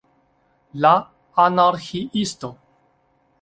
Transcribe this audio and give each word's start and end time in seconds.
La 0.85 0.93
Anarĥiisto! 1.43 2.51